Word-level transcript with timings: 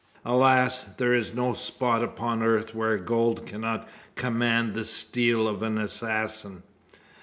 Alas! 0.25 0.83
there 0.83 1.13
is 1.13 1.35
no 1.35 1.53
spot 1.53 2.03
upon 2.03 2.41
earth 2.41 2.73
where 2.73 2.97
gold 2.97 3.45
cannot 3.45 3.87
command 4.15 4.73
the 4.73 4.83
steel 4.83 5.47
of 5.47 5.59
the 5.59 5.77
assassin. 5.79 6.63